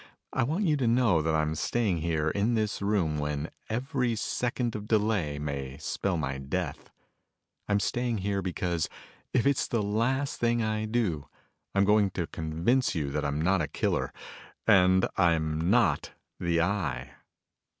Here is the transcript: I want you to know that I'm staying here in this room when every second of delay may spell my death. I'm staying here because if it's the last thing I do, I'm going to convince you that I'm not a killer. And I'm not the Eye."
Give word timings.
I 0.33 0.41
want 0.41 0.63
you 0.65 0.75
to 0.77 0.87
know 0.87 1.21
that 1.21 1.35
I'm 1.35 1.53
staying 1.53 1.99
here 1.99 2.31
in 2.31 2.55
this 2.55 2.81
room 2.81 3.19
when 3.19 3.51
every 3.69 4.15
second 4.15 4.75
of 4.75 4.87
delay 4.87 5.37
may 5.37 5.77
spell 5.77 6.17
my 6.17 6.39
death. 6.39 6.89
I'm 7.67 7.79
staying 7.79 8.17
here 8.25 8.41
because 8.41 8.89
if 9.31 9.45
it's 9.45 9.67
the 9.67 9.83
last 9.83 10.39
thing 10.39 10.63
I 10.63 10.85
do, 10.85 11.27
I'm 11.75 11.85
going 11.85 12.09
to 12.17 12.25
convince 12.25 12.95
you 12.95 13.11
that 13.11 13.23
I'm 13.23 13.39
not 13.39 13.61
a 13.61 13.67
killer. 13.67 14.11
And 14.65 15.07
I'm 15.17 15.69
not 15.69 16.13
the 16.39 16.61
Eye." 16.63 17.11